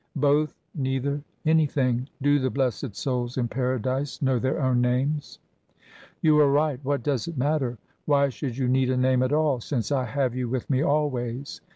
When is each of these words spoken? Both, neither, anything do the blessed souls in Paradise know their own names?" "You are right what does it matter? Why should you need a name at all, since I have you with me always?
Both, 0.17 0.55
neither, 0.73 1.21
anything 1.45 2.07
do 2.23 2.39
the 2.39 2.49
blessed 2.49 2.95
souls 2.95 3.37
in 3.37 3.47
Paradise 3.47 4.19
know 4.19 4.39
their 4.39 4.59
own 4.59 4.81
names?" 4.81 5.37
"You 6.23 6.39
are 6.39 6.51
right 6.51 6.79
what 6.81 7.03
does 7.03 7.27
it 7.27 7.37
matter? 7.37 7.77
Why 8.05 8.29
should 8.29 8.57
you 8.57 8.67
need 8.67 8.89
a 8.89 8.97
name 8.97 9.21
at 9.21 9.31
all, 9.31 9.61
since 9.61 9.91
I 9.91 10.05
have 10.05 10.33
you 10.33 10.49
with 10.49 10.67
me 10.71 10.81
always? 10.81 11.61